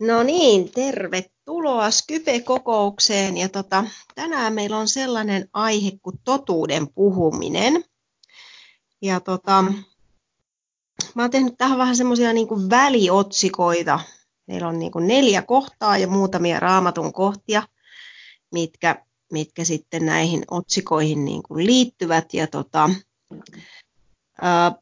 No 0.00 0.22
niin, 0.22 0.72
tervetuloa 0.72 1.90
Skype-kokoukseen. 1.90 3.36
Ja 3.36 3.48
tota, 3.48 3.84
tänään 4.14 4.52
meillä 4.52 4.78
on 4.78 4.88
sellainen 4.88 5.48
aihe 5.52 5.92
kuin 6.02 6.18
totuuden 6.24 6.88
puhuminen. 6.94 7.84
Ja 9.02 9.20
tota, 9.20 9.64
mä 11.14 11.22
oon 11.22 11.30
tehnyt 11.30 11.54
tähän 11.58 11.78
vähän 11.78 11.96
semmoisia 11.96 12.32
niin 12.32 12.70
väliotsikoita. 12.70 14.00
Meillä 14.46 14.68
on 14.68 14.78
niin 14.78 14.92
neljä 15.00 15.42
kohtaa 15.42 15.98
ja 15.98 16.08
muutamia 16.08 16.60
raamatun 16.60 17.12
kohtia, 17.12 17.62
mitkä, 18.52 19.04
mitkä 19.32 19.64
sitten 19.64 20.06
näihin 20.06 20.44
otsikoihin 20.50 21.24
niin 21.24 21.42
liittyvät. 21.50 22.34
Ja 22.34 22.46
tota, 22.46 22.90
ää, 24.40 24.72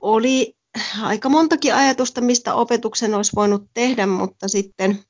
oli 0.00 0.56
aika 1.02 1.28
montakin 1.28 1.74
ajatusta, 1.74 2.20
mistä 2.20 2.54
opetuksen 2.54 3.14
olisi 3.14 3.32
voinut 3.36 3.70
tehdä, 3.74 4.06
mutta 4.06 4.48
sitten 4.48 5.04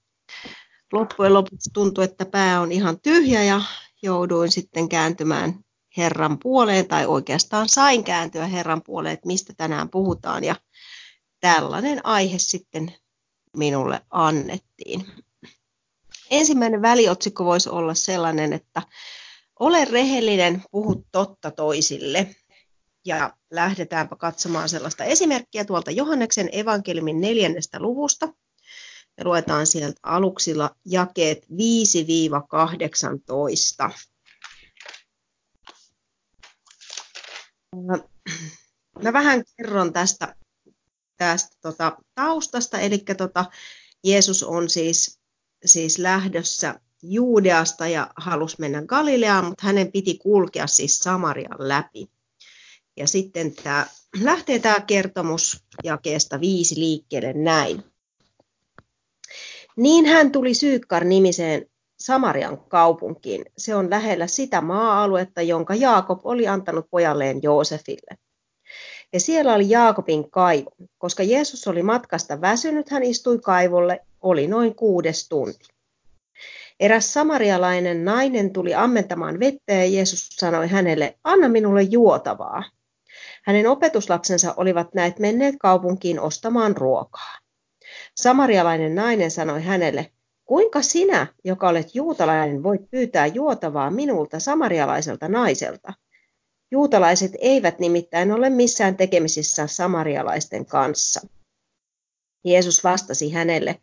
loppujen 0.93 1.35
lopuksi 1.35 1.71
tuntui, 1.73 2.05
että 2.05 2.27
pää 2.27 2.61
on 2.61 2.73
ihan 2.73 3.01
tyhjä 3.01 3.43
ja 3.43 3.63
jouduin 4.03 4.51
sitten 4.51 4.89
kääntymään 4.89 5.55
Herran 5.97 6.39
puoleen, 6.39 6.89
tai 6.89 7.07
oikeastaan 7.07 7.69
sain 7.69 8.05
kääntyä 8.05 8.47
Herran 8.47 8.83
puoleen, 8.83 9.15
että 9.15 9.27
mistä 9.27 9.53
tänään 9.57 9.89
puhutaan, 9.89 10.45
ja 10.45 10.57
tällainen 11.41 12.07
aihe 12.07 12.39
sitten 12.39 12.95
minulle 13.57 14.01
annettiin. 14.11 15.07
Ensimmäinen 16.31 16.83
väliotsikko 16.83 17.45
voisi 17.45 17.69
olla 17.69 17.95
sellainen, 17.95 18.53
että 18.53 18.83
ole 19.61 19.85
rehellinen, 19.85 20.63
puhu 20.71 21.07
totta 21.13 21.51
toisille. 21.51 22.37
Ja 23.05 23.37
lähdetäänpä 23.51 24.17
katsomaan 24.17 24.69
sellaista 24.69 25.05
esimerkkiä 25.05 25.65
tuolta 25.65 25.91
Johanneksen 25.91 26.49
evankeliumin 26.53 27.21
neljännestä 27.21 27.81
luvusta. 27.81 28.29
Ja 29.19 29.25
luetaan 29.25 29.67
sieltä 29.67 30.01
aluksilla 30.03 30.77
jakeet 30.85 31.47
5-18. 31.47 31.49
Mä 39.03 39.13
vähän 39.13 39.45
kerron 39.57 39.93
tästä, 39.93 40.37
tästä 41.17 41.57
tota, 41.61 41.97
taustasta, 42.15 42.79
eli 42.79 42.99
tota, 42.99 43.45
Jeesus 44.05 44.43
on 44.43 44.71
siis, 44.71 45.21
siis 45.65 45.99
lähdössä 45.99 46.81
Juudeasta 47.03 47.89
ja 47.89 48.11
halusi 48.17 48.57
mennä 48.59 48.83
Galileaan, 48.87 49.45
mutta 49.45 49.67
hänen 49.67 49.93
piti 49.93 50.19
kulkea 50.19 50.67
siis 50.67 50.99
Samarian 50.99 51.57
läpi. 51.59 52.11
Ja 52.97 53.07
sitten 53.07 53.55
tämä, 53.55 53.87
lähtee 54.23 54.59
tämä 54.59 54.81
kertomus 54.87 55.65
jakeesta 55.85 56.41
viisi 56.41 56.81
liikkeelle 56.81 57.33
näin. 57.33 57.85
Niin 59.77 60.07
hän 60.07 60.33
tuli 60.33 60.55
Syykkar 60.55 61.05
nimiseen 61.05 61.67
Samarian 62.01 62.59
kaupunkiin. 62.59 63.45
Se 63.59 63.75
on 63.75 63.91
lähellä 63.91 64.27
sitä 64.27 64.61
maa-aluetta, 64.61 65.43
jonka 65.43 65.75
Jaakob 65.75 66.21
oli 66.25 66.49
antanut 66.49 66.87
pojalleen 66.91 67.41
Joosefille. 67.43 68.19
Ja 69.13 69.21
siellä 69.21 69.55
oli 69.55 69.71
Jaakobin 69.71 70.31
kaivo. 70.31 70.71
Koska 70.99 71.23
Jeesus 71.23 71.69
oli 71.69 71.83
matkasta 71.83 72.41
väsynyt, 72.41 72.91
hän 72.91 73.03
istui 73.03 73.39
kaivolle, 73.39 74.01
oli 74.21 74.47
noin 74.47 74.75
kuudes 74.75 75.29
tunti. 75.29 75.69
Eräs 76.81 77.13
samarialainen 77.13 78.05
nainen 78.05 78.53
tuli 78.53 78.75
ammentamaan 78.75 79.41
vettä 79.41 79.73
ja 79.73 79.85
Jeesus 79.85 80.29
sanoi 80.29 80.69
hänelle, 80.69 81.19
anna 81.25 81.49
minulle 81.49 81.83
juotavaa. 81.83 82.65
Hänen 83.43 83.67
opetuslapsensa 83.67 84.55
olivat 84.57 84.95
näet 84.95 85.19
menneet 85.19 85.55
kaupunkiin 85.61 86.21
ostamaan 86.21 86.77
ruokaa. 86.77 87.39
Samarialainen 88.17 88.95
nainen 88.95 89.31
sanoi 89.31 89.63
hänelle, 89.63 90.13
kuinka 90.45 90.83
sinä, 90.83 91.27
joka 91.45 91.69
olet 91.69 91.95
juutalainen, 91.95 92.63
voit 92.63 92.91
pyytää 92.91 93.27
juotavaa 93.27 93.91
minulta 93.91 94.41
samarialaiselta 94.41 95.29
naiselta? 95.29 95.93
Juutalaiset 96.71 97.33
eivät 97.39 97.79
nimittäin 97.79 98.33
ole 98.33 98.51
missään 98.51 98.97
tekemisissä 98.97 99.67
samarialaisten 99.67 100.67
kanssa. 100.67 101.21
Jeesus 102.45 102.85
vastasi 102.85 103.31
hänelle, 103.31 103.81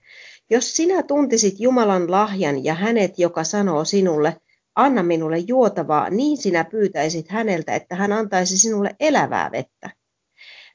jos 0.49 0.75
sinä 0.75 1.03
tuntisit 1.03 1.59
Jumalan 1.59 2.11
lahjan 2.11 2.63
ja 2.63 2.73
hänet, 2.73 3.19
joka 3.19 3.43
sanoo 3.43 3.85
sinulle, 3.85 4.41
anna 4.85 5.03
minulle 5.03 5.37
juotavaa, 5.37 6.09
niin 6.09 6.37
sinä 6.37 6.63
pyytäisit 6.63 7.29
häneltä, 7.29 7.75
että 7.75 7.95
hän 7.95 8.13
antaisi 8.13 8.57
sinulle 8.57 8.95
elävää 8.99 9.51
vettä. 9.51 9.89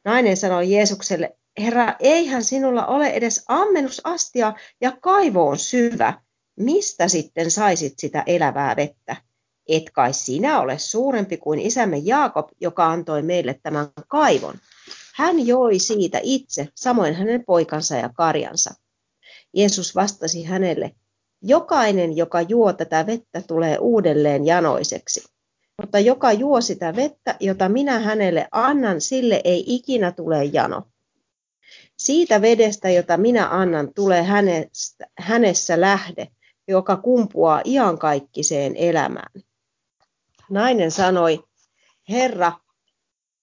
Nainen 0.05 0.37
sanoi 0.37 0.73
Jeesukselle, 0.73 1.37
Herra, 1.59 1.95
eihän 1.99 2.45
sinulla 2.45 2.87
ole 2.87 3.09
edes 3.09 3.45
ammennusastia 3.49 4.53
ja 4.81 4.93
kaivo 5.01 5.49
on 5.49 5.59
syvä. 5.59 6.21
Mistä 6.57 7.09
sitten 7.09 7.51
saisit 7.51 7.95
sitä 7.99 8.23
elävää 8.27 8.77
vettä? 8.77 9.17
Et 9.69 9.91
kai 9.93 10.13
sinä 10.13 10.61
ole 10.61 10.79
suurempi 10.79 11.37
kuin 11.37 11.61
isämme 11.61 11.97
Jaakob, 11.99 12.49
joka 12.61 12.87
antoi 12.87 13.23
meille 13.23 13.61
tämän 13.63 13.87
kaivon. 14.09 14.55
Hän 15.15 15.47
joi 15.47 15.79
siitä 15.79 16.21
itse, 16.23 16.69
samoin 16.75 17.15
hänen 17.15 17.45
poikansa 17.45 17.97
ja 17.97 18.09
karjansa. 18.09 18.75
Jeesus 19.55 19.95
vastasi 19.95 20.45
hänelle, 20.45 20.95
Jokainen, 21.47 22.17
joka 22.17 22.41
juo 22.41 22.73
tätä 22.73 23.07
vettä, 23.07 23.43
tulee 23.43 23.79
uudelleen 23.79 24.47
janoiseksi. 24.47 25.25
Mutta 25.83 25.99
joka 25.99 26.33
juo 26.33 26.61
sitä 26.61 26.97
vettä, 26.97 27.37
jota 27.41 27.69
minä 27.69 27.99
hänelle 27.99 28.49
annan, 28.51 29.01
sille 29.01 29.41
ei 29.45 29.65
ikinä 29.67 30.13
tule 30.13 30.45
jano. 30.45 30.83
Siitä 31.99 32.43
vedestä, 32.43 32.91
jota 32.91 33.17
minä 33.17 33.49
annan, 33.49 33.95
tulee 33.95 34.23
hänestä, 34.23 35.07
hänessä 35.19 35.81
lähde, 35.81 36.29
joka 36.69 36.97
kumpuaa 36.97 37.63
iankaikkiseen 37.65 38.77
elämään. 38.77 39.43
Nainen 40.51 40.91
sanoi, 40.91 41.45
Herra, 42.09 42.53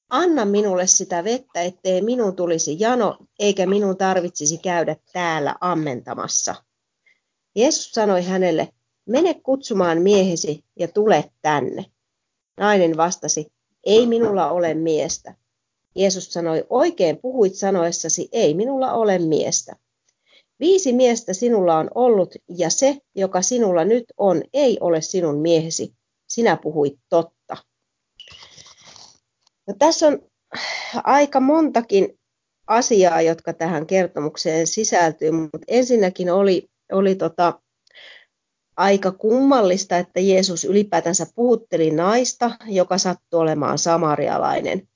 anna 0.09 0.45
minulle 0.45 0.87
sitä 0.87 1.23
vettä, 1.23 1.61
ettei 1.61 2.01
minun 2.01 2.35
tulisi 2.35 2.75
jano, 2.79 3.17
eikä 3.39 3.65
minun 3.65 3.97
tarvitsisi 3.97 4.57
käydä 4.57 4.95
täällä 5.13 5.55
ammentamassa. 5.61 6.55
Jeesus 7.55 7.91
sanoi 7.91 8.23
hänelle, 8.23 8.67
mene 9.05 9.33
kutsumaan 9.33 10.01
miehesi 10.01 10.63
ja 10.79 10.87
tule 10.87 11.31
tänne. 11.41 11.85
Nainen 12.57 12.97
vastasi, 12.97 13.47
ei 13.83 14.07
minulla 14.07 14.51
ole 14.51 14.73
miestä. 14.73 15.35
Jeesus 15.95 16.33
sanoi, 16.33 16.65
oikein 16.69 17.17
puhuit 17.21 17.55
sanoessasi, 17.55 18.29
ei 18.31 18.53
minulla 18.53 18.93
ole 18.93 19.19
miestä. 19.19 19.75
Viisi 20.59 20.93
miestä 20.93 21.33
sinulla 21.33 21.77
on 21.77 21.89
ollut, 21.95 22.35
ja 22.57 22.69
se, 22.69 22.97
joka 23.15 23.41
sinulla 23.41 23.85
nyt 23.85 24.03
on, 24.17 24.43
ei 24.53 24.77
ole 24.79 25.01
sinun 25.01 25.37
miehesi. 25.37 25.93
Sinä 26.27 26.57
puhuit 26.57 26.99
totta. 27.09 27.57
No, 29.67 29.73
tässä 29.79 30.07
on 30.07 30.19
aika 31.03 31.39
montakin 31.39 32.19
asiaa, 32.67 33.21
jotka 33.21 33.53
tähän 33.53 33.85
kertomukseen 33.85 34.67
sisältyy, 34.67 35.31
mutta 35.31 35.59
ensinnäkin 35.67 36.29
oli 36.33 36.70
oli 36.91 37.15
tota, 37.15 37.59
aika 38.77 39.11
kummallista, 39.11 39.97
että 39.97 40.19
Jeesus 40.19 40.65
ylipäätänsä 40.65 41.25
puhutteli 41.35 41.91
naista, 41.91 42.51
joka 42.65 42.97
sattui 42.97 43.39
olemaan 43.39 43.77
samarialainen. 43.77 44.87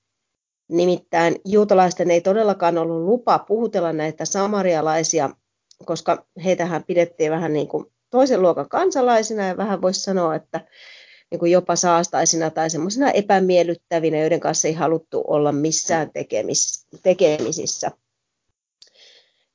Nimittäin 0.70 1.36
juutalaisten 1.46 2.12
ei 2.12 2.22
todellakaan 2.22 2.78
ollut 2.78 3.06
lupa 3.06 3.40
puhutella 3.40 3.94
näitä 3.94 4.26
samarialaisia, 4.26 5.30
koska 5.86 6.26
heitähän 6.44 6.84
pidettiin 6.84 7.32
vähän 7.32 7.54
niin 7.54 7.68
kuin 7.68 7.86
toisen 8.10 8.42
luokan 8.42 8.70
kansalaisina 8.70 9.48
ja 9.48 9.58
vähän 9.58 9.82
voisi 9.82 10.02
sanoa, 10.02 10.36
että 10.36 10.62
niin 11.32 11.40
kuin 11.40 11.52
jopa 11.52 11.76
saastaisina 11.76 12.50
tai 12.50 12.70
semmoisina 12.70 13.12
epämiellyttävinä, 13.12 14.18
joiden 14.18 14.40
kanssa 14.40 14.68
ei 14.68 14.74
haluttu 14.74 15.24
olla 15.28 15.52
missään 15.52 16.12
tekemis, 16.14 16.88
tekemisissä. 17.04 17.92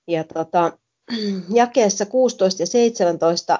Ja 0.08 0.24
tota, 0.24 0.78
jakeessa 1.54 2.06
16 2.06 2.62
ja 2.62 2.66
17 2.66 3.58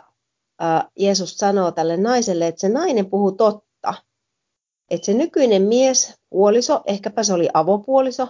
Jeesus 0.96 1.36
sanoo 1.36 1.72
tälle 1.72 1.96
naiselle, 1.96 2.46
että 2.46 2.60
se 2.60 2.68
nainen 2.68 3.10
puhuu 3.10 3.32
totta. 3.32 3.94
Että 4.90 5.06
se 5.06 5.14
nykyinen 5.14 5.62
mies, 5.62 6.14
puoliso, 6.30 6.82
ehkäpä 6.86 7.22
se 7.22 7.32
oli 7.32 7.48
avopuoliso, 7.54 8.28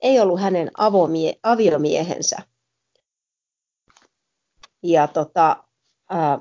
ei 0.00 0.20
ollut 0.20 0.40
hänen 0.40 0.70
avomie, 0.78 1.34
aviomiehensä. 1.42 2.36
Ja 4.82 5.08
tota, 5.08 5.64
ää, 6.10 6.38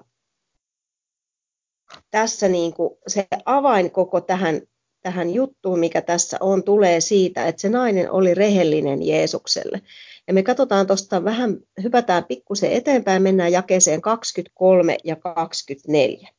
tässä 2.11 2.47
niin 2.47 2.73
kuin 2.73 2.89
se 3.07 3.27
avain 3.45 3.91
koko 3.91 4.21
tähän, 4.21 4.61
tähän 5.09 5.33
juttuun, 5.33 5.79
mikä 5.79 6.01
tässä 6.01 6.37
on, 6.39 6.63
tulee 6.63 7.01
siitä, 7.01 7.47
että 7.47 7.61
se 7.61 7.69
nainen 7.69 8.11
oli 8.11 8.33
rehellinen 8.33 9.07
Jeesukselle. 9.07 9.81
Ja 10.27 10.33
me 10.33 10.43
katsotaan 10.43 10.87
tuosta 10.87 11.23
vähän, 11.23 11.57
hypätään 11.83 12.23
pikkusen 12.25 12.71
eteenpäin, 12.71 13.21
mennään 13.21 13.51
jakeeseen 13.51 14.01
23 14.01 14.97
ja 15.03 15.15
24. 15.15 16.29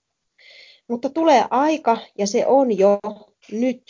Mutta 0.89 1.11
tulee 1.11 1.45
aika, 1.51 1.99
ja 2.19 2.27
se 2.27 2.47
on 2.47 2.79
jo 2.79 2.99
nyt, 3.53 3.83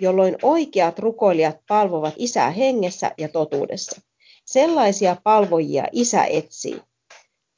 jolloin 0.00 0.36
oikeat 0.42 0.98
rukoilijat 0.98 1.56
palvovat 1.68 2.14
isää 2.16 2.50
hengessä 2.50 3.10
ja 3.18 3.28
totuudessa. 3.28 4.00
Sellaisia 4.44 5.16
palvojia 5.24 5.84
isä 5.92 6.24
etsii. 6.24 6.80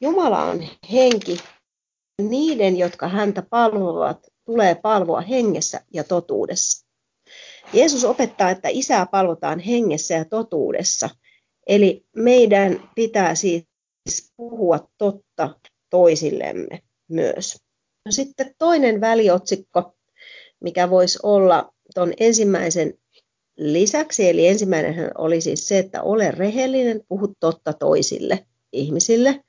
Jumala 0.01 0.43
on 0.43 0.69
henki. 0.93 1.41
Niiden, 2.23 2.79
jotka 2.79 3.09
häntä 3.09 3.43
palvovat, 3.43 4.27
tulee 4.49 4.75
palvoa 4.75 5.21
hengessä 5.21 5.81
ja 5.93 6.05
totuudessa. 6.05 6.87
Jeesus 7.73 8.05
opettaa, 8.05 8.51
että 8.51 8.69
isää 8.69 9.07
palvotaan 9.07 9.59
hengessä 9.59 10.15
ja 10.15 10.25
totuudessa. 10.25 11.11
Eli 11.67 12.07
meidän 12.17 12.91
pitää 12.95 13.35
siis 13.35 13.65
puhua 14.37 14.89
totta 14.99 15.55
toisillemme 15.91 16.83
myös. 17.09 17.57
No 18.05 18.13
sitten 18.13 18.55
toinen 18.59 19.01
väliotsikko, 19.01 19.97
mikä 20.61 20.91
voisi 20.91 21.19
olla 21.23 21.75
tuon 21.95 22.13
ensimmäisen 22.21 22.95
lisäksi, 23.57 24.29
eli 24.29 24.47
ensimmäinen 24.47 25.11
oli 25.19 25.41
siis 25.41 25.69
se, 25.69 25.79
että 25.79 26.03
ole 26.03 26.31
rehellinen, 26.31 27.01
puhu 27.09 27.35
totta 27.41 27.73
toisille 27.73 28.47
ihmisille. 28.73 29.45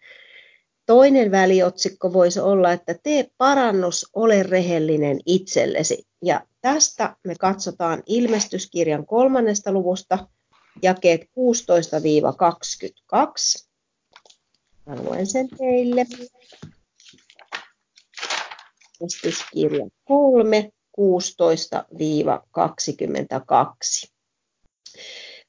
Toinen 0.90 1.32
väliotsikko 1.32 2.14
voisi 2.14 2.40
olla, 2.40 2.72
että 2.72 2.96
tee 3.04 3.30
parannus, 3.38 4.10
ole 4.14 4.44
rehellinen 4.44 5.20
itsellesi. 5.26 6.08
Ja 6.22 6.42
tästä 6.62 7.16
me 7.24 7.36
katsotaan 7.40 8.04
ilmestyskirjan 8.06 9.06
kolmannesta 9.06 9.72
luvusta, 9.72 10.28
jakeet 10.82 11.22
16-22. 11.22 11.26
Mä 14.86 14.96
luen 14.96 15.28
sen 15.28 15.50
teille. 15.58 16.06
Ilmestyskirja 19.00 19.88
3, 20.06 20.72
16-22. 21.00 21.04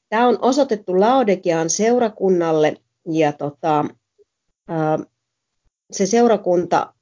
Tämä 0.09 0.27
on 0.27 0.37
osoitettu 0.41 0.99
Laodekian 0.99 1.69
seurakunnalle 1.69 2.77
ja 3.05 3.33
tota, 3.33 3.85
se 5.91 6.05
seurakunta 6.05 6.93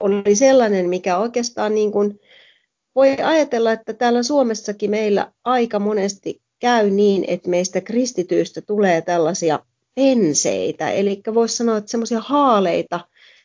oli 0.00 0.34
sellainen, 0.34 0.88
mikä 0.88 1.18
oikeastaan 1.18 1.74
niin 1.74 1.92
kuin 1.92 2.20
voi 2.94 3.10
ajatella, 3.10 3.72
että 3.72 3.92
täällä 3.92 4.22
Suomessakin 4.22 4.90
meillä 4.90 5.32
aika 5.44 5.78
monesti 5.78 6.42
käy 6.58 6.90
niin, 6.90 7.24
että 7.28 7.50
meistä 7.50 7.80
kristityistä 7.80 8.60
tulee 8.60 9.02
tällaisia 9.02 9.58
penseitä, 9.94 10.90
eli 10.90 11.22
voisi 11.34 11.56
sanoa, 11.56 11.76
että 11.76 11.90
semmoisia 11.90 12.20
haaleita, 12.20 13.00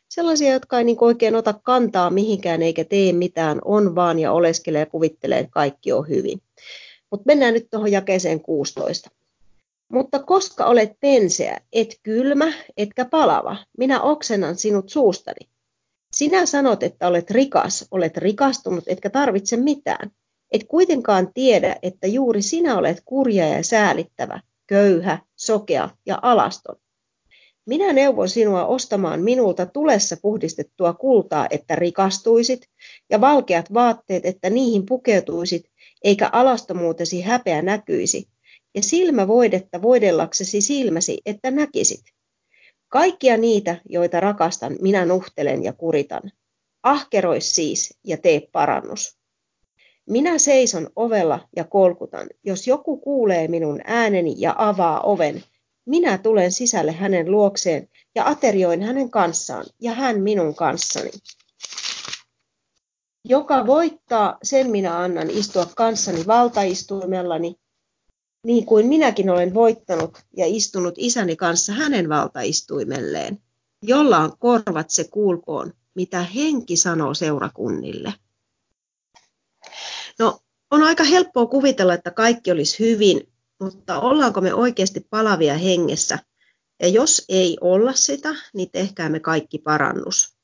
sellaisia, 0.08 0.52
jotka 0.52 0.78
ei 0.78 0.84
niin 0.84 0.96
oikein 1.00 1.34
ota 1.34 1.54
kantaa 1.62 2.10
mihinkään 2.10 2.62
eikä 2.62 2.84
tee 2.84 3.12
mitään, 3.12 3.58
on 3.64 3.94
vaan 3.94 4.18
ja 4.18 4.32
oleskelee 4.32 4.80
ja 4.80 4.86
kuvittelee, 4.86 5.38
että 5.38 5.52
kaikki 5.52 5.92
on 5.92 6.08
hyvin. 6.08 6.42
Mutta 7.10 7.24
mennään 7.26 7.54
nyt 7.54 7.66
tuohon 7.70 7.92
jakeeseen 7.92 8.40
16. 8.40 9.10
Mutta 9.92 10.18
koska 10.18 10.66
olet 10.66 10.92
penseä, 11.00 11.60
et 11.72 12.00
kylmä, 12.02 12.52
etkä 12.76 13.04
palava, 13.04 13.56
minä 13.78 14.00
oksennan 14.00 14.56
sinut 14.56 14.88
suustani. 14.88 15.48
Sinä 16.16 16.46
sanot, 16.46 16.82
että 16.82 17.08
olet 17.08 17.30
rikas, 17.30 17.88
olet 17.90 18.16
rikastunut, 18.16 18.84
etkä 18.86 19.10
tarvitse 19.10 19.56
mitään. 19.56 20.10
Et 20.52 20.64
kuitenkaan 20.68 21.32
tiedä, 21.34 21.76
että 21.82 22.06
juuri 22.06 22.42
sinä 22.42 22.78
olet 22.78 23.02
kurja 23.04 23.48
ja 23.48 23.62
säälittävä, 23.62 24.40
köyhä, 24.66 25.18
sokea 25.36 25.88
ja 26.06 26.18
alaston. 26.22 26.76
Minä 27.66 27.92
neuvon 27.92 28.28
sinua 28.28 28.66
ostamaan 28.66 29.22
minulta 29.22 29.66
tulessa 29.66 30.16
puhdistettua 30.22 30.92
kultaa, 30.92 31.46
että 31.50 31.76
rikastuisit, 31.76 32.68
ja 33.10 33.20
valkeat 33.20 33.74
vaatteet, 33.74 34.26
että 34.26 34.50
niihin 34.50 34.86
pukeutuisit, 34.86 35.70
eikä 36.04 36.28
alastomuutesi 36.32 37.20
häpeä 37.20 37.62
näkyisi, 37.62 38.28
ja 38.78 38.82
silmävoidetta 38.82 39.82
voidellaksesi 39.82 40.60
silmäsi, 40.60 41.18
että 41.26 41.50
näkisit. 41.50 42.04
Kaikkia 42.88 43.36
niitä, 43.36 43.80
joita 43.88 44.20
rakastan, 44.20 44.76
minä 44.80 45.04
nuhtelen 45.04 45.64
ja 45.64 45.72
kuritan. 45.72 46.22
Ahkerois 46.82 47.54
siis 47.54 47.94
ja 48.04 48.16
tee 48.16 48.48
parannus. 48.52 49.18
Minä 50.06 50.38
seison 50.38 50.90
ovella 50.96 51.48
ja 51.56 51.64
kolkutan. 51.64 52.28
Jos 52.44 52.66
joku 52.66 52.96
kuulee 52.96 53.48
minun 53.48 53.80
ääneni 53.84 54.34
ja 54.38 54.54
avaa 54.58 55.00
oven, 55.00 55.42
minä 55.86 56.18
tulen 56.18 56.52
sisälle 56.52 56.92
hänen 56.92 57.30
luokseen 57.30 57.88
ja 58.14 58.26
aterioin 58.26 58.82
hänen 58.82 59.10
kanssaan 59.10 59.64
ja 59.80 59.92
hän 59.92 60.20
minun 60.20 60.54
kanssani. 60.54 61.10
Joka 63.24 63.66
voittaa, 63.66 64.38
sen 64.42 64.70
minä 64.70 64.98
annan 64.98 65.30
istua 65.30 65.66
kanssani 65.76 66.26
valtaistuimellani, 66.26 67.54
niin 68.48 68.66
kuin 68.66 68.86
minäkin 68.86 69.30
olen 69.30 69.54
voittanut 69.54 70.18
ja 70.36 70.44
istunut 70.46 70.94
isäni 70.96 71.36
kanssa 71.36 71.72
hänen 71.72 72.08
valtaistuimelleen, 72.08 73.42
jolla 73.82 74.18
on 74.18 74.38
korvat 74.38 74.90
se 74.90 75.04
kuulkoon, 75.04 75.72
mitä 75.94 76.22
henki 76.22 76.76
sanoo 76.76 77.14
seurakunnille. 77.14 78.14
No, 80.18 80.38
on 80.70 80.82
aika 80.82 81.04
helppoa 81.04 81.46
kuvitella, 81.46 81.94
että 81.94 82.10
kaikki 82.10 82.50
olisi 82.50 82.78
hyvin, 82.78 83.32
mutta 83.60 84.00
ollaanko 84.00 84.40
me 84.40 84.54
oikeasti 84.54 85.06
palavia 85.10 85.54
hengessä? 85.54 86.18
Ja 86.82 86.88
jos 86.88 87.24
ei 87.28 87.58
olla 87.60 87.92
sitä, 87.92 88.34
niin 88.54 88.70
tehkäämme 88.70 89.20
kaikki 89.20 89.58
parannus. 89.58 90.36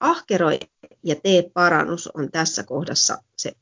Ahkeroi 0.00 0.58
ja 1.02 1.16
tee 1.22 1.50
parannus 1.54 2.08
on 2.14 2.30
tässä 2.30 2.62
kohdassa 2.62 3.18
se 3.36 3.52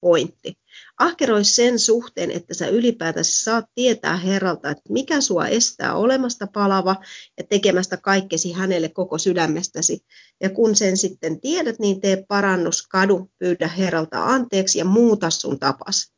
pointti. 0.00 0.58
Ahkeroi 0.98 1.44
sen 1.44 1.78
suhteen, 1.78 2.30
että 2.30 2.54
sä 2.54 2.68
ylipäätänsä 2.68 3.44
saat 3.44 3.64
tietää 3.74 4.16
Herralta, 4.16 4.70
että 4.70 4.92
mikä 4.92 5.20
sua 5.20 5.46
estää 5.46 5.94
olemasta 5.94 6.46
palava 6.46 6.96
ja 7.38 7.44
tekemästä 7.44 7.96
kaikkesi 7.96 8.52
hänelle 8.52 8.88
koko 8.88 9.18
sydämestäsi. 9.18 10.04
Ja 10.40 10.50
kun 10.50 10.76
sen 10.76 10.96
sitten 10.96 11.40
tiedät, 11.40 11.78
niin 11.78 12.00
tee 12.00 12.24
parannus, 12.28 12.86
kadu, 12.86 13.30
pyydä 13.38 13.68
Herralta 13.68 14.24
anteeksi 14.24 14.78
ja 14.78 14.84
muuta 14.84 15.30
sun 15.30 15.58
tapas. 15.58 16.12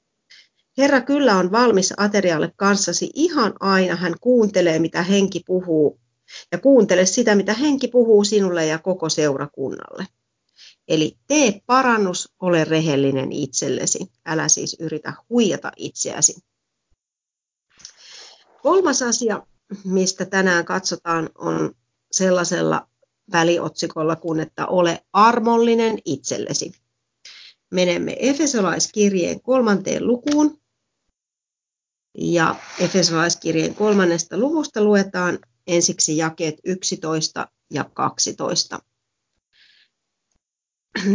Herra 0.78 1.00
kyllä 1.00 1.36
on 1.36 1.52
valmis 1.52 1.94
aterialle 1.96 2.52
kanssasi 2.56 3.10
ihan 3.14 3.52
aina. 3.60 3.96
Hän 3.96 4.14
kuuntelee, 4.20 4.78
mitä 4.78 5.02
henki 5.02 5.40
puhuu. 5.46 6.00
Ja 6.52 6.58
kuuntele 6.58 7.06
sitä, 7.06 7.34
mitä 7.34 7.54
henki 7.54 7.88
puhuu 7.88 8.24
sinulle 8.24 8.66
ja 8.66 8.78
koko 8.78 9.08
seurakunnalle. 9.08 10.06
Eli 10.90 11.18
tee 11.26 11.60
parannus, 11.66 12.32
ole 12.40 12.64
rehellinen 12.64 13.32
itsellesi. 13.32 13.98
Älä 14.26 14.48
siis 14.48 14.76
yritä 14.80 15.12
huijata 15.28 15.72
itseäsi. 15.76 16.34
Kolmas 18.62 19.02
asia, 19.02 19.46
mistä 19.84 20.24
tänään 20.24 20.64
katsotaan, 20.64 21.30
on 21.34 21.74
sellaisella 22.12 22.88
väliotsikolla 23.32 24.16
kuin, 24.16 24.40
että 24.40 24.66
ole 24.66 25.04
armollinen 25.12 25.98
itsellesi. 26.04 26.72
Menemme 27.70 28.16
Efesolaiskirjeen 28.18 29.40
kolmanteen 29.40 30.06
lukuun. 30.06 30.60
Ja 32.18 32.56
Efesolaiskirjeen 32.80 33.74
kolmannesta 33.74 34.38
luvusta 34.38 34.84
luetaan 34.84 35.38
ensiksi 35.66 36.16
jakeet 36.16 36.54
11 36.64 37.48
ja 37.70 37.84
12. 37.84 38.78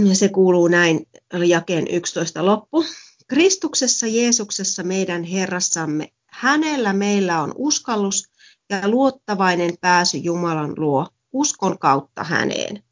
Ja 0.10 0.16
se 0.16 0.30
kuuluu 0.30 0.68
näin 0.68 1.08
jakeen 1.48 1.88
11 1.88 2.46
loppu. 2.46 2.86
Kristuksessa 3.28 4.08
Jeesuksessa 4.08 4.84
meidän 4.84 5.24
Herrassamme, 5.24 6.12
hänellä 6.28 6.94
meillä 6.94 7.42
on 7.42 7.54
uskallus 7.56 8.24
ja 8.70 8.90
luottavainen 8.90 9.78
pääsy 9.82 10.18
Jumalan 10.18 10.74
luo 10.78 11.08
uskon 11.34 11.80
kautta 11.80 12.24
häneen. 12.24 12.84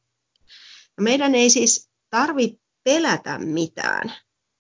Meidän 1.02 1.36
ei 1.36 1.50
siis 1.50 1.90
tarvitse 2.10 2.60
pelätä 2.84 3.40
mitään. 3.40 4.14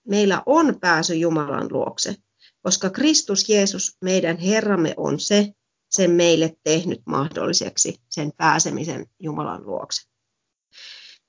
Meillä 0.07 0.43
on 0.45 0.79
pääsy 0.79 1.15
Jumalan 1.15 1.67
luokse, 1.71 2.15
koska 2.61 2.89
Kristus 2.89 3.49
Jeesus, 3.49 3.97
meidän 4.01 4.37
Herramme, 4.37 4.93
on 4.97 5.19
se, 5.19 5.53
sen 5.89 6.11
meille 6.11 6.57
tehnyt 6.63 7.01
mahdolliseksi, 7.05 8.01
sen 8.09 8.31
pääsemisen 8.37 9.05
Jumalan 9.19 9.65
luokse. 9.65 10.12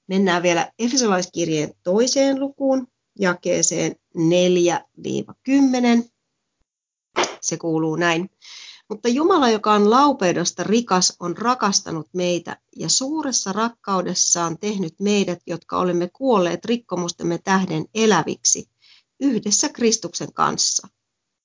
Mennään 0.07 0.43
vielä 0.43 0.73
Efesolaiskirjeen 0.79 1.75
toiseen 1.83 2.41
lukuun, 2.41 2.87
jakeeseen 3.19 3.97
4-10. 4.17 6.11
Se 7.41 7.57
kuuluu 7.57 7.97
näin. 7.97 8.31
Mutta 8.89 9.09
Jumala, 9.09 9.51
joka 9.51 9.73
on 9.73 9.91
laupeudesta 9.91 10.63
rikas, 10.63 11.17
on 11.21 11.37
rakastanut 11.37 12.09
meitä 12.13 12.57
ja 12.77 12.89
suuressa 12.89 13.53
rakkaudessaan 13.53 14.59
tehnyt 14.59 14.95
meidät, 15.01 15.39
jotka 15.47 15.79
olemme 15.79 16.11
kuolleet 16.13 16.65
rikkomustemme 16.65 17.39
tähden 17.39 17.85
eläviksi, 17.95 18.69
yhdessä 19.21 19.69
Kristuksen 19.69 20.33
kanssa. 20.33 20.89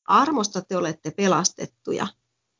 Armosta 0.06 0.62
te 0.62 0.78
olette 0.78 1.12
pelastettuja. 1.12 2.08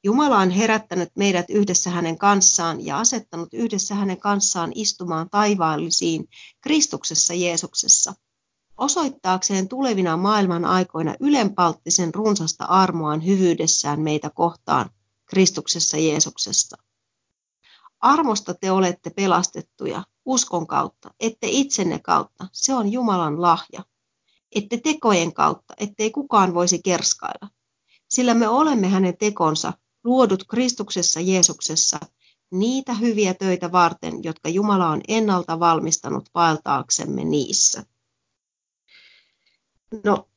Jumala 0.04 0.38
on 0.38 0.50
herättänyt 0.50 1.10
meidät 1.16 1.46
yhdessä 1.50 1.90
hänen 1.90 2.18
kanssaan 2.18 2.86
ja 2.86 3.00
asettanut 3.00 3.50
yhdessä 3.54 3.96
hänen 3.96 4.20
kanssaan 4.20 4.72
istumaan 4.76 5.30
taivaallisiin 5.30 6.30
Kristuksessa 6.62 7.34
Jeesuksessa, 7.34 8.14
osoittaakseen 8.78 9.68
tulevina 9.68 10.18
maailman 10.18 10.66
aikoina 10.66 11.16
ylenpalttisen 11.20 12.14
runsasta 12.14 12.66
armoaan 12.66 13.26
hyvyydessään 13.26 14.02
meitä 14.02 14.30
kohtaan, 14.30 14.90
Kristuksessa 15.26 15.98
Jeesuksessa. 15.98 16.78
Armosta 18.00 18.54
te 18.54 18.72
olette 18.72 19.10
pelastettuja 19.10 20.04
uskon 20.26 20.68
kautta, 20.68 21.14
ette 21.20 21.48
itsenne 21.50 22.00
kautta. 22.00 22.48
Se 22.52 22.74
on 22.74 22.92
Jumalan 22.92 23.42
lahja. 23.42 23.84
Ette 24.56 24.78
tekojen 24.78 25.34
kautta, 25.34 25.74
ettei 25.78 26.12
kukaan 26.12 26.54
voisi 26.54 26.82
kerskailla. 26.84 27.50
Sillä 28.10 28.34
me 28.34 28.48
olemme 28.48 28.88
hänen 28.88 29.18
tekonsa, 29.18 29.74
luodut 30.04 30.44
Kristuksessa 30.48 31.20
Jeesuksessa, 31.20 32.00
niitä 32.52 32.94
hyviä 32.94 33.34
töitä 33.34 33.72
varten, 33.72 34.24
jotka 34.24 34.50
Jumala 34.50 34.90
on 34.90 35.02
ennalta 35.08 35.60
valmistanut 35.60 36.30
vaeltaaksemme 36.36 37.24
niissä. 37.24 37.84
No, 40.04 40.30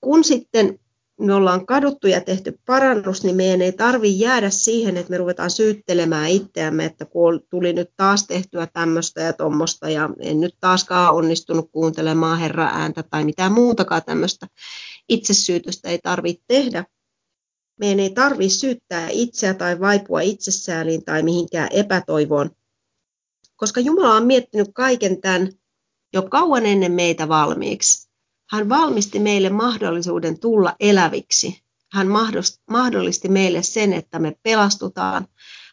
kun 0.00 0.24
sitten 0.24 0.78
me 1.20 1.34
ollaan 1.34 1.66
kaduttu 1.66 2.06
ja 2.06 2.20
tehty 2.20 2.58
parannus, 2.66 3.24
niin 3.24 3.36
meidän 3.36 3.62
ei 3.62 3.72
tarvi 3.72 4.20
jäädä 4.20 4.50
siihen, 4.50 4.96
että 4.96 5.10
me 5.10 5.16
ruvetaan 5.16 5.50
syyttelemään 5.50 6.30
itseämme, 6.30 6.84
että 6.84 7.04
kun 7.04 7.40
tuli 7.50 7.72
nyt 7.72 7.90
taas 7.96 8.26
tehtyä 8.26 8.66
tämmöistä 8.66 9.20
ja 9.22 9.32
tuommoista 9.32 9.90
ja 9.90 10.10
en 10.20 10.40
nyt 10.40 10.54
taaskaan 10.60 11.14
onnistunut 11.14 11.70
kuuntelemaan 11.72 12.38
Herra 12.38 12.64
ääntä 12.64 13.02
tai 13.02 13.24
mitään 13.24 13.52
muutakaan 13.52 14.02
tämmöistä 14.06 14.46
itsesyytöstä 15.08 15.88
ei 15.88 15.98
tarvitse 15.98 16.44
tehdä. 16.48 16.84
Meidän 17.78 18.00
ei 18.00 18.10
tarvitse 18.10 18.58
syyttää 18.58 19.08
itseä 19.10 19.54
tai 19.54 19.80
vaipua 19.80 20.20
itsesääliin 20.20 21.04
tai 21.04 21.22
mihinkään 21.22 21.68
epätoivoon, 21.72 22.50
koska 23.56 23.80
Jumala 23.80 24.14
on 24.14 24.26
miettinyt 24.26 24.68
kaiken 24.74 25.20
tämän 25.20 25.52
jo 26.12 26.22
kauan 26.22 26.66
ennen 26.66 26.92
meitä 26.92 27.28
valmiiksi. 27.28 28.08
Hän 28.50 28.68
valmisti 28.68 29.18
meille 29.18 29.50
mahdollisuuden 29.50 30.40
tulla 30.40 30.76
eläviksi. 30.80 31.62
Hän 31.92 32.06
mahdollisti 32.70 33.28
meille 33.28 33.62
sen, 33.62 33.92
että 33.92 34.18
me 34.18 34.36
pelastutaan. 34.42 35.28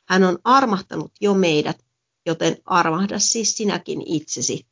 Hän 0.07 0.23
on 0.23 0.39
armahtanut 0.43 1.11
jo 1.21 1.33
meidät, 1.33 1.85
joten 2.25 2.57
armahda 2.65 3.19
siis 3.19 3.57
sinäkin 3.57 4.01
itsesi. 4.05 4.65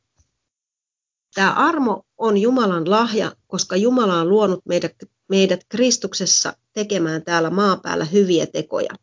Tämä 1.34 1.52
armo 1.52 2.02
on 2.18 2.38
Jumalan 2.38 2.90
lahja, 2.90 3.32
koska 3.46 3.76
Jumala 3.76 4.20
on 4.20 4.28
luonut 4.28 4.60
meidät, 4.66 4.92
meidät 5.28 5.60
Kristuksessa 5.68 6.56
tekemään 6.72 7.24
täällä 7.24 7.50
maapäällä 7.50 8.04
hyviä 8.04 8.46
tekoja. 8.46 8.94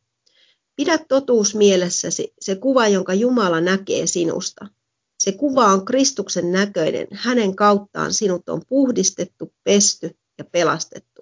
Pidä 0.76 0.98
totuus 0.98 1.56
mielessäsi, 1.56 2.34
se 2.40 2.56
kuva, 2.56 2.88
jonka 2.88 3.14
Jumala 3.14 3.62
näkee 3.62 4.08
sinusta. 4.08 4.68
Se 5.20 5.32
kuva 5.32 5.66
on 5.66 5.86
Kristuksen 5.86 6.52
näköinen. 6.52 7.08
Hänen 7.12 7.56
kauttaan 7.56 8.14
sinut 8.14 8.50
on 8.50 8.62
puhdistettu, 8.70 9.54
pesty 9.64 10.18
ja 10.38 10.46
pelastettu. 10.46 11.22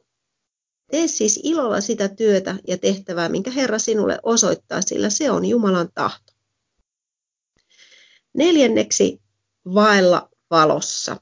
Tee 0.92 1.08
siis 1.08 1.40
ilolla 1.44 1.82
sitä 1.82 2.08
työtä 2.08 2.56
ja 2.68 2.78
tehtävää, 2.78 3.30
minkä 3.30 3.52
Herra 3.52 3.80
sinulle 3.80 4.20
osoittaa, 4.24 4.82
sillä 4.82 5.10
se 5.10 5.32
on 5.32 5.46
Jumalan 5.46 5.90
tahto. 5.94 6.34
Neljänneksi 8.34 9.22
vaella 9.74 10.30
valossa. 10.52 11.18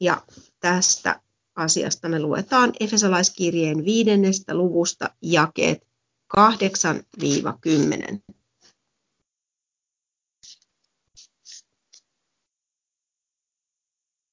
Ja 0.00 0.22
tästä 0.60 1.20
asiasta 1.60 2.08
me 2.08 2.20
luetaan 2.20 2.72
Efesolaiskirjeen 2.80 3.84
viidennestä 3.84 4.54
luvusta 4.54 5.10
jakeet 5.22 5.86
8-10. 6.36 6.40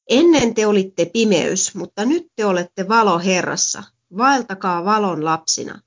Ennen 0.10 0.54
te 0.54 0.68
olitte 0.68 1.06
pimeys, 1.06 1.76
mutta 1.76 2.06
nyt 2.06 2.28
te 2.36 2.46
olette 2.46 2.88
valo 2.88 3.20
Herrassa. 3.20 3.84
Vaeltakaa 4.18 4.86
valon 4.86 5.26
lapsina, 5.26 5.82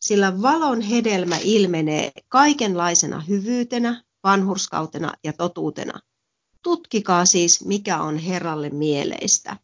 sillä 0.00 0.42
valon 0.42 0.80
hedelmä 0.80 1.36
ilmenee 1.42 2.12
kaikenlaisena 2.28 3.20
hyvyytenä, 3.20 4.02
vanhurskautena 4.22 5.12
ja 5.24 5.32
totuutena. 5.32 6.00
Tutkikaa 6.62 7.24
siis, 7.24 7.64
mikä 7.64 8.02
on 8.02 8.18
Herralle 8.18 8.70
mieleistä. 8.70 9.56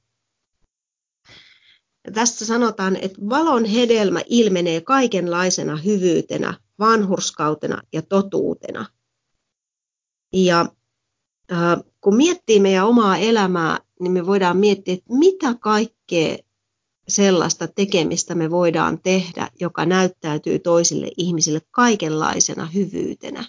Tässä 2.12 2.46
sanotaan, 2.46 2.96
että 2.96 3.18
valon 3.28 3.64
hedelmä 3.64 4.20
ilmenee 4.28 4.80
kaikenlaisena 4.80 5.76
hyvyytenä, 5.76 6.54
vanhurskautena 6.78 7.82
ja 7.92 8.02
totuutena. 8.02 8.86
Ja 10.32 10.60
äh, 11.52 11.78
kun 12.00 12.16
miettii 12.16 12.60
meidän 12.60 12.86
omaa 12.86 13.16
elämää, 13.16 13.78
niin 14.00 14.12
me 14.12 14.26
voidaan 14.26 14.56
miettiä, 14.56 14.94
että 14.94 15.14
mitä 15.14 15.54
kaikkea 15.54 16.36
sellaista 17.08 17.68
tekemistä 17.68 18.34
me 18.34 18.50
voidaan 18.50 19.00
tehdä, 19.02 19.50
joka 19.60 19.86
näyttäytyy 19.86 20.58
toisille 20.58 21.10
ihmisille 21.16 21.60
kaikenlaisena 21.70 22.66
hyvyytenä. 22.66 23.44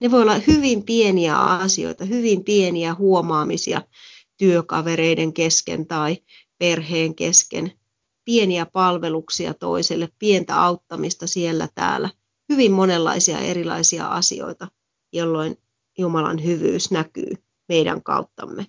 Ne 0.00 0.10
voi 0.10 0.22
olla 0.22 0.38
hyvin 0.46 0.82
pieniä 0.82 1.36
asioita, 1.36 2.04
hyvin 2.04 2.44
pieniä 2.44 2.94
huomaamisia 2.94 3.82
työkavereiden 4.36 5.32
kesken 5.32 5.86
tai 5.86 6.16
perheen 6.60 7.14
kesken, 7.14 7.72
pieniä 8.24 8.66
palveluksia 8.66 9.54
toiselle, 9.54 10.08
pientä 10.18 10.62
auttamista 10.62 11.26
siellä 11.26 11.68
täällä, 11.74 12.10
hyvin 12.48 12.72
monenlaisia 12.72 13.38
erilaisia 13.38 14.06
asioita, 14.06 14.68
jolloin 15.12 15.56
Jumalan 15.98 16.44
hyvyys 16.44 16.90
näkyy 16.90 17.32
meidän 17.68 18.02
kauttamme. 18.02 18.66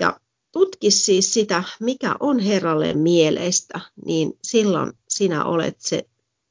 Ja 0.00 0.20
tutki 0.52 0.90
siis 0.90 1.34
sitä, 1.34 1.64
mikä 1.80 2.14
on 2.20 2.38
Herralle 2.38 2.94
mieleistä, 2.94 3.80
niin 4.06 4.32
silloin 4.44 4.92
sinä 5.08 5.44
olet 5.44 5.80
se, 5.80 6.08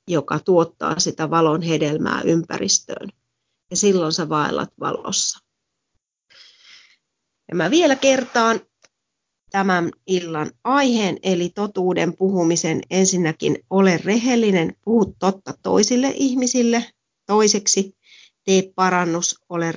joka 0.08 0.39
tuottaa 0.39 1.00
sitä 1.00 1.29
valon 1.29 1.62
hedelmää 1.62 2.22
ympäristöön. 2.22 3.10
Ja 3.72 3.77
silloin 3.77 4.13
sä 4.13 4.29
vaellat 4.29 4.74
valossa. 4.79 5.39
Ja 7.50 7.56
mä 7.56 7.72
vielä 7.72 7.96
kertaan 7.96 8.62
tämän 9.50 9.91
illan 10.08 10.51
aiheen, 10.63 11.18
eli 11.24 11.50
totuuden 11.50 12.15
puhumisen. 12.18 12.82
Ensinnäkin 12.89 13.58
ole 13.70 14.00
rehellinen, 14.06 14.75
puhu 14.86 15.15
totta 15.20 15.53
toisille 15.63 16.13
ihmisille. 16.15 16.86
Toiseksi 17.25 17.98
tee 18.44 18.72
parannus, 18.75 19.36
ole 19.50 19.74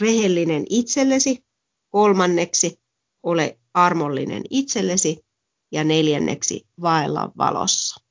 rehellinen 0.00 0.64
itsellesi. 0.70 1.44
Kolmanneksi 1.88 2.80
ole 3.22 3.58
armollinen 3.74 4.42
itsellesi 4.50 5.24
ja 5.72 5.84
neljänneksi 5.84 6.66
vaella 6.80 7.32
valossa. 7.38 8.09